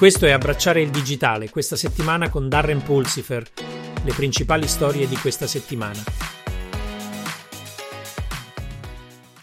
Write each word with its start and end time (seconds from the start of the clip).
Questo 0.00 0.24
è 0.24 0.30
Abbracciare 0.30 0.80
il 0.80 0.88
digitale, 0.88 1.50
questa 1.50 1.76
settimana 1.76 2.30
con 2.30 2.48
Darren 2.48 2.82
Pulsifer, 2.82 3.46
le 4.02 4.14
principali 4.14 4.66
storie 4.66 5.06
di 5.06 5.14
questa 5.16 5.46
settimana. 5.46 6.00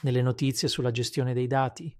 Nelle 0.01 0.23
notizie 0.23 0.67
sulla 0.67 0.89
gestione 0.89 1.35
dei 1.35 1.45
dati. 1.45 1.95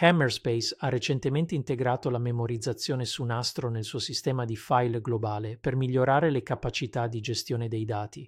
Hammerspace 0.00 0.74
ha 0.78 0.88
recentemente 0.88 1.54
integrato 1.54 2.08
la 2.08 2.16
memorizzazione 2.16 3.04
su 3.04 3.24
nastro 3.24 3.68
nel 3.68 3.84
suo 3.84 3.98
sistema 3.98 4.46
di 4.46 4.56
file 4.56 5.02
globale 5.02 5.58
per 5.58 5.76
migliorare 5.76 6.30
le 6.30 6.42
capacità 6.42 7.08
di 7.08 7.20
gestione 7.20 7.68
dei 7.68 7.84
dati. 7.84 8.26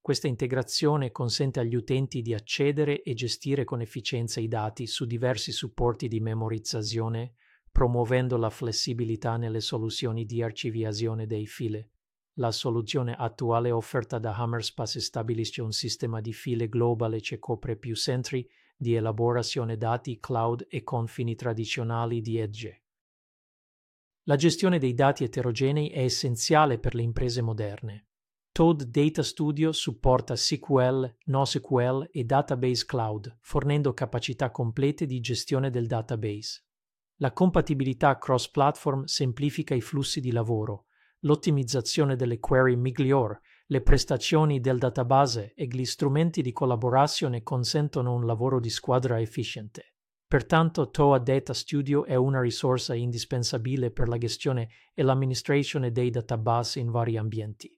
Questa 0.00 0.26
integrazione 0.26 1.12
consente 1.12 1.60
agli 1.60 1.76
utenti 1.76 2.22
di 2.22 2.34
accedere 2.34 3.02
e 3.02 3.14
gestire 3.14 3.62
con 3.62 3.82
efficienza 3.82 4.40
i 4.40 4.48
dati 4.48 4.88
su 4.88 5.04
diversi 5.06 5.52
supporti 5.52 6.08
di 6.08 6.18
memorizzazione 6.18 7.34
promuovendo 7.76 8.38
la 8.38 8.48
flessibilità 8.48 9.36
nelle 9.36 9.60
soluzioni 9.60 10.24
di 10.24 10.42
archiviazione 10.42 11.26
dei 11.26 11.44
file. 11.44 11.90
La 12.38 12.50
soluzione 12.50 13.14
attuale 13.14 13.70
offerta 13.70 14.18
da 14.18 14.34
Hammerspace 14.34 14.98
stabilisce 14.98 15.60
un 15.60 15.72
sistema 15.72 16.22
di 16.22 16.32
file 16.32 16.70
globale 16.70 17.20
che 17.20 17.38
copre 17.38 17.76
più 17.76 17.94
centri 17.94 18.48
di 18.78 18.94
elaborazione 18.94 19.76
dati 19.76 20.18
cloud 20.18 20.64
e 20.70 20.82
confini 20.84 21.34
tradizionali 21.34 22.22
di 22.22 22.38
Edge. 22.38 22.82
La 24.22 24.36
gestione 24.36 24.78
dei 24.78 24.94
dati 24.94 25.24
eterogenei 25.24 25.90
è 25.90 26.00
essenziale 26.00 26.78
per 26.78 26.94
le 26.94 27.02
imprese 27.02 27.42
moderne. 27.42 28.06
Toad 28.52 28.84
Data 28.84 29.22
Studio 29.22 29.70
supporta 29.72 30.34
SQL, 30.34 31.14
NoSQL 31.26 32.08
e 32.10 32.24
Database 32.24 32.86
Cloud, 32.86 33.36
fornendo 33.42 33.92
capacità 33.92 34.50
complete 34.50 35.04
di 35.04 35.20
gestione 35.20 35.68
del 35.68 35.86
database. 35.86 36.62
La 37.16 37.32
compatibilità 37.32 38.18
cross-platform 38.18 39.04
semplifica 39.04 39.74
i 39.74 39.80
flussi 39.80 40.20
di 40.20 40.32
lavoro, 40.32 40.86
l'ottimizzazione 41.20 42.14
delle 42.14 42.38
query 42.38 42.76
miglior, 42.76 43.40
le 43.68 43.80
prestazioni 43.80 44.60
del 44.60 44.78
database 44.78 45.54
e 45.54 45.66
gli 45.66 45.84
strumenti 45.84 46.42
di 46.42 46.52
collaborazione 46.52 47.42
consentono 47.42 48.14
un 48.14 48.26
lavoro 48.26 48.60
di 48.60 48.68
squadra 48.68 49.20
efficiente. 49.20 49.94
Pertanto 50.28 50.90
TOA 50.90 51.18
Data 51.18 51.54
Studio 51.54 52.04
è 52.04 52.16
una 52.16 52.40
risorsa 52.40 52.94
indispensabile 52.94 53.90
per 53.90 54.08
la 54.08 54.18
gestione 54.18 54.68
e 54.92 55.02
l'amministrazione 55.02 55.92
dei 55.92 56.10
database 56.10 56.80
in 56.80 56.90
vari 56.90 57.16
ambienti. 57.16 57.70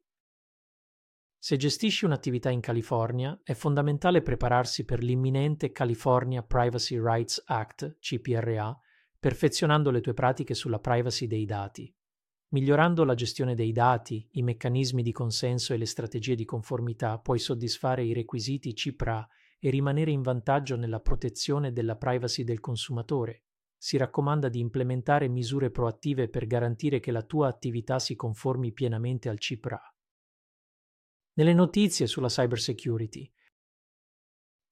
Se 1.38 1.56
gestisci 1.56 2.04
un'attività 2.04 2.50
in 2.50 2.60
California, 2.60 3.38
è 3.44 3.54
fondamentale 3.54 4.22
prepararsi 4.22 4.84
per 4.84 5.02
l'imminente 5.02 5.70
California 5.70 6.42
Privacy 6.42 6.98
Rights 6.98 7.40
Act, 7.46 7.98
CPRA, 8.00 8.76
perfezionando 9.18 9.90
le 9.90 10.00
tue 10.00 10.14
pratiche 10.14 10.54
sulla 10.54 10.78
privacy 10.78 11.26
dei 11.26 11.44
dati, 11.44 11.92
migliorando 12.50 13.04
la 13.04 13.14
gestione 13.14 13.54
dei 13.54 13.72
dati, 13.72 14.26
i 14.32 14.42
meccanismi 14.42 15.02
di 15.02 15.12
consenso 15.12 15.74
e 15.74 15.76
le 15.76 15.86
strategie 15.86 16.34
di 16.34 16.44
conformità, 16.44 17.18
puoi 17.18 17.38
soddisfare 17.38 18.04
i 18.04 18.12
requisiti 18.12 18.74
CIPRA 18.74 19.26
e 19.58 19.70
rimanere 19.70 20.12
in 20.12 20.22
vantaggio 20.22 20.76
nella 20.76 21.00
protezione 21.00 21.72
della 21.72 21.96
privacy 21.96 22.44
del 22.44 22.60
consumatore. 22.60 23.44
Si 23.76 23.96
raccomanda 23.96 24.48
di 24.48 24.60
implementare 24.60 25.28
misure 25.28 25.70
proattive 25.70 26.28
per 26.28 26.46
garantire 26.46 27.00
che 27.00 27.12
la 27.12 27.22
tua 27.22 27.48
attività 27.48 27.98
si 27.98 28.16
conformi 28.16 28.72
pienamente 28.72 29.28
al 29.28 29.38
CIPRA. 29.38 29.80
Nelle 31.34 31.54
notizie 31.54 32.06
sulla 32.06 32.28
cybersecurity, 32.28 33.30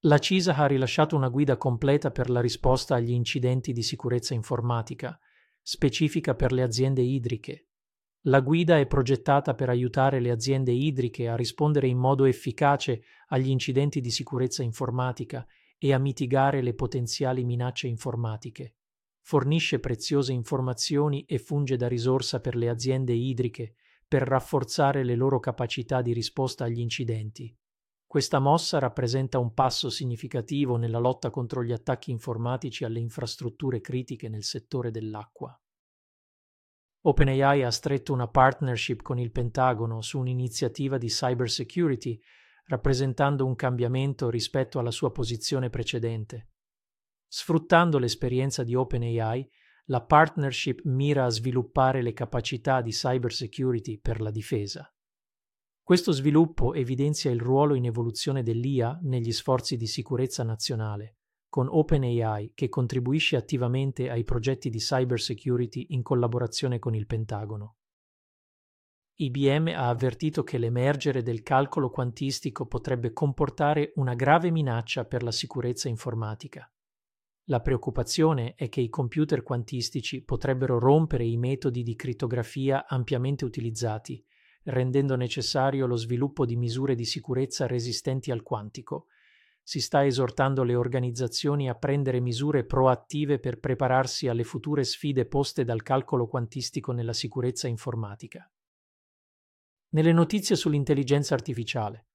la 0.00 0.19
CISA 0.19 0.55
ha 0.55 0.66
rilasciato 0.66 1.16
una 1.16 1.28
guida 1.28 1.56
completa 1.56 2.11
per 2.11 2.30
la 2.30 2.41
risposta 2.41 2.94
agli 2.94 3.11
incidenti 3.11 3.72
di 3.72 3.83
sicurezza 3.83 4.34
informatica, 4.34 5.19
specifica 5.61 6.34
per 6.34 6.52
le 6.52 6.62
aziende 6.62 7.02
idriche. 7.02 7.69
La 8.27 8.41
guida 8.41 8.78
è 8.78 8.86
progettata 8.86 9.55
per 9.55 9.69
aiutare 9.69 10.20
le 10.20 10.30
aziende 10.30 10.72
idriche 10.72 11.28
a 11.28 11.36
rispondere 11.36 11.89
in 11.89 11.96
modo 11.96 12.24
efficace 12.24 13.02
agli 13.29 13.48
incidenti 13.48 14.01
di 14.01 14.11
sicurezza 14.11 14.62
informatica 14.62 15.46
e 15.79 15.92
a 15.92 15.98
mitigare 15.98 16.62
le 16.62 16.74
potenziali 16.74 17.45
minacce 17.45 17.86
informatiche. 17.86 18.77
Fornisce 19.23 19.80
preziose 19.80 20.33
informazioni 20.33 21.24
e 21.24 21.39
funge 21.39 21.77
da 21.77 21.89
risorsa 21.89 22.40
per 22.40 22.55
le 22.55 22.68
aziende 22.68 23.12
idriche 23.12 23.74
per 24.06 24.23
rafforzare 24.23 25.02
le 25.02 25.17
loro 25.17 25.40
capacità 25.40 26.01
di 26.01 26.12
risposta 26.12 26.64
agli 26.64 26.79
incidenti. 26.79 27.56
Questa 28.06 28.39
mossa 28.39 28.78
rappresenta 28.78 29.39
un 29.39 29.52
passo 29.52 29.90
significativo 29.90 30.77
nella 30.77 30.98
lotta 30.98 31.30
contro 31.30 31.64
gli 31.64 31.72
attacchi 31.72 32.12
informatici 32.12 32.84
alle 32.84 33.00
infrastrutture 33.00 33.80
critiche 33.80 34.28
nel 34.28 34.44
settore 34.44 34.90
dell'acqua. 34.90 35.61
OpenAI 37.02 37.62
ha 37.62 37.70
stretto 37.70 38.12
una 38.12 38.28
partnership 38.28 39.02
con 39.02 39.18
il 39.18 39.30
Pentagono 39.30 40.00
su 40.00 40.18
un'iniziativa 40.18 40.98
di 40.98 41.08
cybersecurity, 41.08 42.18
rappresentando 42.67 43.44
un 43.44 43.55
cambiamento 43.55 44.30
rispetto 44.30 44.78
alla 44.78 44.90
sua 44.90 45.12
posizione 45.12 45.68
precedente. 45.68 46.50
Sfruttando 47.28 47.98
l'esperienza 47.98 48.64
di 48.64 48.74
OpenAI, 48.74 49.48
la 49.86 50.02
partnership 50.02 50.80
mira 50.84 51.24
a 51.24 51.30
sviluppare 51.30 52.02
le 52.02 52.12
capacità 52.12 52.80
di 52.80 52.90
cybersecurity 52.90 54.00
per 54.00 54.20
la 54.20 54.30
difesa. 54.30 54.90
Questo 55.86 56.11
sviluppo 56.11 56.74
evidenzia 56.74 57.30
il 57.30 57.39
ruolo 57.39 57.77
in 57.77 57.85
evoluzione 57.85 58.42
dell'IA 58.42 58.98
negli 59.02 59.30
sforzi 59.30 59.77
di 59.77 59.86
sicurezza 59.86 60.42
nazionale, 60.42 61.19
con 61.48 61.69
OpenAI 61.70 62.55
che 62.57 62.69
contribuisce 62.69 63.36
attivamente 63.36 64.11
ai 64.11 64.24
progetti 64.24 64.69
di 64.69 64.79
cybersecurity 64.79 65.86
in 65.91 66.02
collaborazione 66.02 66.80
con 66.80 66.97
il 66.97 67.07
Pentagono. 67.07 67.77
IBM 69.14 69.69
ha 69.77 69.89
avvertito 69.89 70.42
che 70.42 70.58
l'emergere 70.58 71.23
del 71.23 71.45
calcolo 71.45 71.89
quantistico 71.91 72.67
potrebbe 72.67 73.13
comportare 73.13 73.92
una 73.95 74.14
grave 74.14 74.51
minaccia 74.51 75.05
per 75.05 75.23
la 75.23 75.30
sicurezza 75.30 75.89
informatica. 75.89 76.68
La 77.45 77.61
preoccupazione 77.61 78.57
è 78.57 78.68
che 78.68 78.80
i 78.80 78.89
computer 78.89 79.45
quantistici 79.45 80.24
potrebbero 80.24 80.80
rompere 80.80 81.24
i 81.24 81.36
metodi 81.36 81.85
di 81.85 81.95
crittografia 81.95 82.89
ampiamente 82.89 83.45
utilizzati 83.45 84.20
rendendo 84.67 85.15
necessario 85.17 85.87
lo 85.87 85.97
sviluppo 85.97 86.45
di 86.45 86.57
misure 86.57 86.95
di 86.95 87.05
sicurezza 87.05 87.67
resistenti 87.67 88.31
al 88.31 88.43
quantico. 88.43 89.07
Si 89.63 89.81
sta 89.81 90.05
esortando 90.05 90.63
le 90.63 90.75
organizzazioni 90.75 91.69
a 91.69 91.75
prendere 91.75 92.21
misure 92.21 92.65
proattive 92.65 93.39
per 93.39 93.59
prepararsi 93.59 94.29
alle 94.29 94.45
future 94.45 94.85
sfide 94.85 95.27
poste 95.27 95.65
dal 95.65 95.83
calcolo 95.83 96.27
quantistico 96.27 96.93
nella 96.93 97.13
sicurezza 97.13 97.67
informatica. 97.67 98.49
Nelle 99.91 100.13
notizie 100.13 100.57
sull'intelligenza 100.57 101.35
artificiale. 101.35 102.07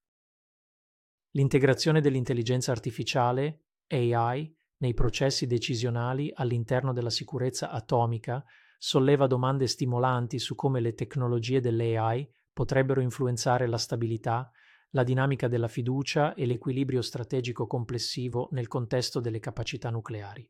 L'integrazione 1.32 2.00
dell'intelligenza 2.00 2.70
artificiale, 2.70 3.64
AI, 3.88 4.54
nei 4.78 4.94
processi 4.94 5.46
decisionali 5.46 6.30
all'interno 6.34 6.92
della 6.92 7.10
sicurezza 7.10 7.70
atomica 7.70 8.44
solleva 8.78 9.26
domande 9.26 9.66
stimolanti 9.66 10.38
su 10.38 10.54
come 10.54 10.80
le 10.80 10.94
tecnologie 10.94 11.60
dell'AI 11.60 12.28
potrebbero 12.52 13.00
influenzare 13.00 13.66
la 13.66 13.78
stabilità, 13.78 14.50
la 14.90 15.04
dinamica 15.04 15.48
della 15.48 15.68
fiducia 15.68 16.34
e 16.34 16.44
l'equilibrio 16.46 17.00
strategico 17.00 17.66
complessivo 17.66 18.48
nel 18.52 18.68
contesto 18.68 19.20
delle 19.20 19.40
capacità 19.40 19.90
nucleari. 19.90 20.48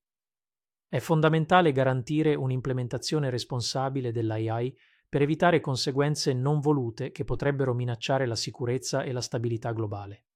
È 0.89 0.99
fondamentale 0.99 1.73
garantire 1.73 2.35
un'implementazione 2.35 3.31
responsabile 3.31 4.13
dell'AI 4.13 4.77
per 5.09 5.23
evitare 5.23 5.61
conseguenze 5.61 6.33
non 6.33 6.61
volute 6.61 7.13
che 7.13 7.25
potrebbero 7.25 7.73
minacciare 7.75 8.27
la 8.27 8.35
sicurezza 8.35 9.03
e 9.03 9.13
la 9.13 9.21
stabilità 9.21 9.73
globale. 9.73 10.27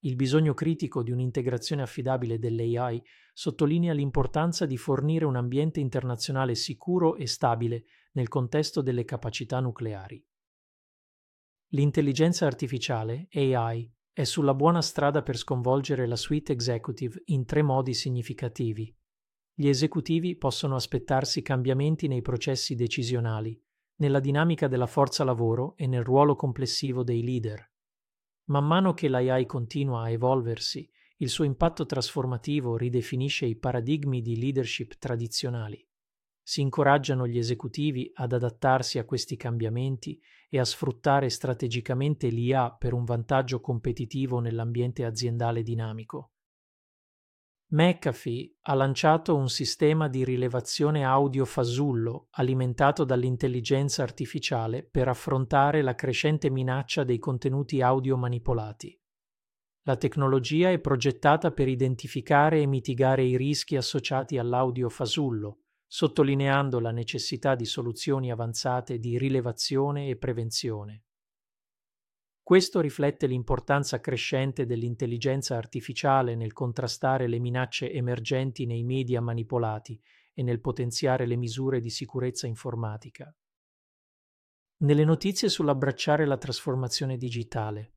Il 0.00 0.16
bisogno 0.16 0.54
critico 0.54 1.02
di 1.02 1.12
un'integrazione 1.12 1.82
affidabile 1.82 2.38
dell'AI 2.38 3.02
sottolinea 3.32 3.92
l'importanza 3.92 4.66
di 4.66 4.76
fornire 4.76 5.24
un 5.24 5.36
ambiente 5.36 5.80
internazionale 5.80 6.54
sicuro 6.54 7.16
e 7.16 7.26
stabile 7.26 7.84
nel 8.12 8.28
contesto 8.28 8.82
delle 8.82 9.04
capacità 9.04 9.60
nucleari. 9.60 10.22
L'intelligenza 11.76 12.46
artificiale, 12.46 13.28
AI, 13.34 13.92
è 14.10 14.24
sulla 14.24 14.54
buona 14.54 14.80
strada 14.80 15.22
per 15.22 15.36
sconvolgere 15.36 16.06
la 16.06 16.16
suite 16.16 16.52
executive 16.52 17.20
in 17.26 17.44
tre 17.44 17.60
modi 17.60 17.92
significativi. 17.92 18.96
Gli 19.52 19.68
esecutivi 19.68 20.36
possono 20.36 20.74
aspettarsi 20.74 21.42
cambiamenti 21.42 22.08
nei 22.08 22.22
processi 22.22 22.74
decisionali, 22.76 23.62
nella 23.96 24.20
dinamica 24.20 24.68
della 24.68 24.86
forza 24.86 25.22
lavoro 25.22 25.76
e 25.76 25.86
nel 25.86 26.02
ruolo 26.02 26.34
complessivo 26.34 27.04
dei 27.04 27.22
leader. 27.22 27.70
Man 28.44 28.66
mano 28.66 28.94
che 28.94 29.08
l'AI 29.08 29.44
continua 29.44 30.04
a 30.04 30.10
evolversi, 30.10 30.90
il 31.18 31.28
suo 31.28 31.44
impatto 31.44 31.84
trasformativo 31.84 32.78
ridefinisce 32.78 33.44
i 33.44 33.54
paradigmi 33.54 34.22
di 34.22 34.38
leadership 34.38 34.96
tradizionali. 34.96 35.85
Si 36.48 36.60
incoraggiano 36.60 37.26
gli 37.26 37.38
esecutivi 37.38 38.08
ad 38.14 38.32
adattarsi 38.32 39.00
a 39.00 39.04
questi 39.04 39.36
cambiamenti 39.36 40.16
e 40.48 40.60
a 40.60 40.64
sfruttare 40.64 41.28
strategicamente 41.28 42.28
l'IA 42.28 42.70
per 42.70 42.92
un 42.92 43.02
vantaggio 43.02 43.60
competitivo 43.60 44.38
nell'ambiente 44.38 45.04
aziendale 45.04 45.64
dinamico. 45.64 46.34
McAfee 47.70 48.58
ha 48.60 48.74
lanciato 48.74 49.34
un 49.34 49.48
sistema 49.48 50.06
di 50.06 50.22
rilevazione 50.22 51.04
audio 51.04 51.44
fasullo 51.44 52.28
alimentato 52.30 53.02
dall'intelligenza 53.02 54.04
artificiale 54.04 54.84
per 54.84 55.08
affrontare 55.08 55.82
la 55.82 55.96
crescente 55.96 56.48
minaccia 56.48 57.02
dei 57.02 57.18
contenuti 57.18 57.82
audio 57.82 58.16
manipolati. 58.16 58.96
La 59.82 59.96
tecnologia 59.96 60.70
è 60.70 60.78
progettata 60.78 61.50
per 61.50 61.66
identificare 61.66 62.60
e 62.60 62.66
mitigare 62.66 63.24
i 63.24 63.36
rischi 63.36 63.74
associati 63.74 64.38
all'audio 64.38 64.88
fasullo, 64.88 65.62
sottolineando 65.86 66.80
la 66.80 66.90
necessità 66.90 67.54
di 67.54 67.64
soluzioni 67.64 68.30
avanzate 68.30 68.98
di 68.98 69.18
rilevazione 69.18 70.08
e 70.08 70.16
prevenzione. 70.16 71.04
Questo 72.42 72.80
riflette 72.80 73.26
l'importanza 73.26 74.00
crescente 74.00 74.66
dell'intelligenza 74.66 75.56
artificiale 75.56 76.36
nel 76.36 76.52
contrastare 76.52 77.26
le 77.26 77.40
minacce 77.40 77.90
emergenti 77.90 78.66
nei 78.66 78.84
media 78.84 79.20
manipolati 79.20 80.00
e 80.32 80.42
nel 80.42 80.60
potenziare 80.60 81.26
le 81.26 81.34
misure 81.34 81.80
di 81.80 81.90
sicurezza 81.90 82.46
informatica. 82.46 83.34
Nelle 84.78 85.04
notizie 85.04 85.48
sull'abbracciare 85.48 86.26
la 86.26 86.36
trasformazione 86.36 87.16
digitale. 87.16 87.94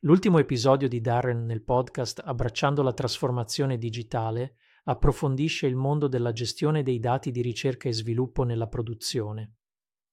L'ultimo 0.00 0.38
episodio 0.38 0.88
di 0.88 1.00
Darren 1.00 1.46
nel 1.46 1.62
podcast 1.62 2.20
Abbracciando 2.24 2.82
la 2.82 2.92
trasformazione 2.92 3.78
digitale 3.78 4.56
approfondisce 4.88 5.66
il 5.66 5.74
mondo 5.74 6.06
della 6.06 6.32
gestione 6.32 6.82
dei 6.82 7.00
dati 7.00 7.30
di 7.30 7.42
ricerca 7.42 7.88
e 7.88 7.92
sviluppo 7.92 8.44
nella 8.44 8.68
produzione. 8.68 9.56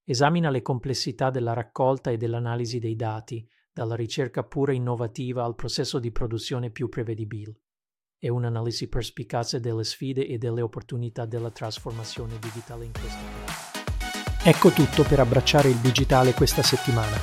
Esamina 0.03 0.49
le 0.49 0.61
complessità 0.61 1.29
della 1.29 1.53
raccolta 1.53 2.09
e 2.09 2.17
dell'analisi 2.17 2.79
dei 2.79 2.95
dati, 2.95 3.47
dalla 3.71 3.95
ricerca 3.95 4.43
pura 4.43 4.73
innovativa 4.73 5.43
al 5.43 5.55
processo 5.55 5.99
di 5.99 6.11
produzione 6.11 6.71
più 6.71 6.89
prevedibile, 6.89 7.61
e 8.19 8.29
un'analisi 8.29 8.89
perspicace 8.89 9.59
delle 9.59 9.83
sfide 9.83 10.27
e 10.27 10.37
delle 10.37 10.61
opportunità 10.61 11.25
della 11.25 11.51
trasformazione 11.51 12.39
digitale 12.39 12.85
in 12.85 12.91
questo 12.91 13.23
caso. 13.45 14.49
Ecco 14.49 14.69
tutto 14.71 15.03
per 15.03 15.19
abbracciare 15.19 15.69
il 15.69 15.77
digitale 15.77 16.33
questa 16.33 16.63
settimana. 16.63 17.17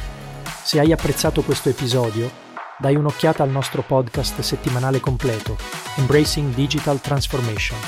Se 0.62 0.78
hai 0.78 0.92
apprezzato 0.92 1.42
questo 1.42 1.68
episodio, 1.68 2.49
dai 2.80 2.96
un'occhiata 2.96 3.42
al 3.42 3.50
nostro 3.50 3.82
podcast 3.82 4.40
settimanale 4.40 5.00
completo, 5.00 5.56
Embracing 5.96 6.54
Digital 6.54 7.00
Transformation, 7.00 7.78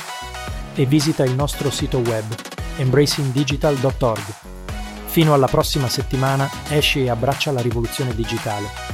e 0.75 0.85
visita 0.85 1.25
il 1.25 1.35
nostro 1.35 1.71
sito 1.71 1.99
web, 1.99 2.25
embracingdigital.org. 2.77 4.35
Fino 5.07 5.33
alla 5.33 5.49
prossima 5.49 5.89
settimana, 5.89 6.49
esci 6.69 7.05
e 7.05 7.11
abbraccia 7.11 7.53
la 7.53 7.63
rivoluzione 7.63 8.15
digitale. 8.15 8.92